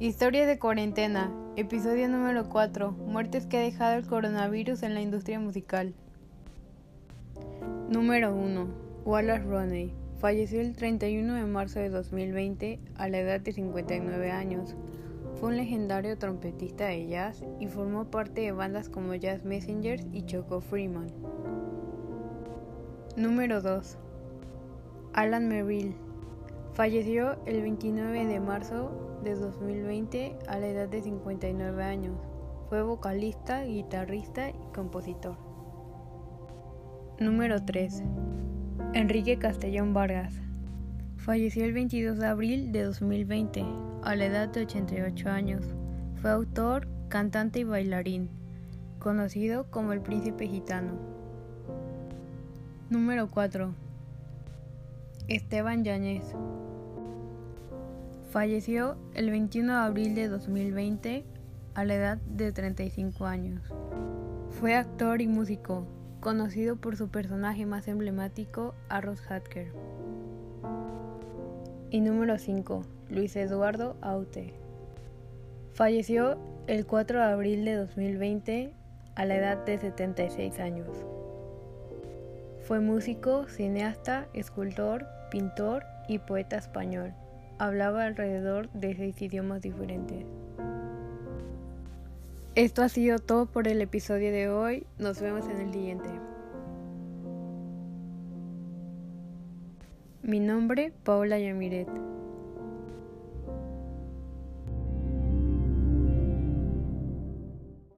Historia 0.00 0.46
de 0.46 0.58
cuarentena, 0.58 1.30
episodio 1.56 2.08
número 2.08 2.48
4, 2.48 2.90
muertes 2.92 3.44
que 3.44 3.58
ha 3.58 3.60
dejado 3.60 3.98
el 3.98 4.06
coronavirus 4.06 4.82
en 4.82 4.94
la 4.94 5.02
industria 5.02 5.38
musical. 5.38 5.92
Número 7.90 8.34
1. 8.34 8.66
Wallace 9.04 9.44
Roney. 9.44 9.92
Falleció 10.18 10.62
el 10.62 10.74
31 10.74 11.34
de 11.34 11.44
marzo 11.44 11.80
de 11.80 11.90
2020 11.90 12.80
a 12.94 13.08
la 13.10 13.18
edad 13.18 13.40
de 13.40 13.52
59 13.52 14.30
años. 14.30 14.74
Fue 15.38 15.50
un 15.50 15.58
legendario 15.58 16.16
trompetista 16.16 16.86
de 16.86 17.06
jazz 17.06 17.44
y 17.58 17.66
formó 17.66 18.06
parte 18.06 18.40
de 18.40 18.52
bandas 18.52 18.88
como 18.88 19.14
Jazz 19.14 19.44
Messengers 19.44 20.06
y 20.14 20.22
Choco 20.22 20.62
Freeman. 20.62 21.08
Número 23.18 23.60
2. 23.60 23.98
Alan 25.12 25.46
Merrill. 25.46 25.94
Falleció 26.80 27.36
el 27.44 27.60
29 27.60 28.24
de 28.24 28.40
marzo 28.40 29.20
de 29.22 29.34
2020 29.34 30.38
a 30.48 30.58
la 30.58 30.66
edad 30.66 30.88
de 30.88 31.02
59 31.02 31.84
años. 31.84 32.16
Fue 32.70 32.80
vocalista, 32.80 33.64
guitarrista 33.64 34.48
y 34.48 34.54
compositor. 34.74 35.36
Número 37.18 37.62
3. 37.62 38.02
Enrique 38.94 39.36
Castellón 39.36 39.92
Vargas. 39.92 40.32
Falleció 41.18 41.66
el 41.66 41.74
22 41.74 42.16
de 42.16 42.26
abril 42.26 42.72
de 42.72 42.84
2020 42.84 43.62
a 44.02 44.16
la 44.16 44.24
edad 44.24 44.48
de 44.48 44.62
88 44.62 45.28
años. 45.28 45.74
Fue 46.22 46.30
autor, 46.30 46.88
cantante 47.10 47.60
y 47.60 47.64
bailarín, 47.64 48.30
conocido 48.98 49.70
como 49.70 49.92
el 49.92 50.00
príncipe 50.00 50.46
gitano. 50.46 50.92
Número 52.88 53.30
4. 53.30 53.89
Esteban 55.30 55.84
Yáñez. 55.84 56.24
Falleció 58.32 58.96
el 59.14 59.30
21 59.30 59.72
de 59.72 59.78
abril 59.78 60.14
de 60.16 60.26
2020 60.26 61.24
a 61.74 61.84
la 61.84 61.94
edad 61.94 62.18
de 62.18 62.50
35 62.50 63.26
años. 63.26 63.62
Fue 64.58 64.74
actor 64.74 65.20
y 65.22 65.28
músico, 65.28 65.86
conocido 66.18 66.74
por 66.74 66.96
su 66.96 67.10
personaje 67.10 67.64
más 67.64 67.86
emblemático, 67.86 68.74
Arroz 68.88 69.20
Hatker. 69.20 69.72
Y 71.90 72.00
número 72.00 72.36
5. 72.36 72.82
Luis 73.08 73.36
Eduardo 73.36 73.96
Aute. 74.00 74.52
Falleció 75.74 76.38
el 76.66 76.86
4 76.86 77.20
de 77.20 77.24
abril 77.24 77.64
de 77.64 77.76
2020 77.76 78.74
a 79.14 79.24
la 79.26 79.36
edad 79.36 79.64
de 79.64 79.78
76 79.78 80.58
años. 80.58 80.88
Fue 82.70 82.78
músico, 82.78 83.48
cineasta, 83.48 84.28
escultor, 84.32 85.04
pintor 85.28 85.82
y 86.06 86.20
poeta 86.20 86.54
español 86.54 87.12
hablaba 87.58 88.04
alrededor 88.04 88.70
de 88.70 88.94
seis 88.94 89.20
idiomas 89.20 89.60
diferentes. 89.60 90.24
Esto 92.54 92.84
ha 92.84 92.88
sido 92.88 93.18
todo 93.18 93.46
por 93.46 93.66
el 93.66 93.82
episodio 93.82 94.30
de 94.30 94.48
hoy. 94.50 94.86
Nos 95.00 95.20
vemos 95.20 95.46
en 95.46 95.60
el 95.60 95.72
siguiente. 95.72 96.08
Mi 100.22 100.38
nombre, 100.38 100.92
Paula 101.02 101.40
Yamiret. 101.40 101.88